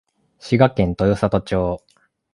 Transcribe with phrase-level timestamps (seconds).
[0.39, 1.83] 滋賀県豊郷町